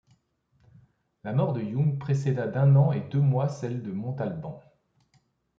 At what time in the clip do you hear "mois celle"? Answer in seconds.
3.21-3.83